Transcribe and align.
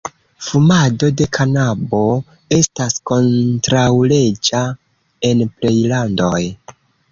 Fumado 0.43 1.09
de 1.19 1.27
kanabo 1.37 1.99
estas 2.57 2.97
kontraŭleĝa 3.11 4.65
en 5.33 5.47
plej 5.61 5.77
landoj. 5.95 6.37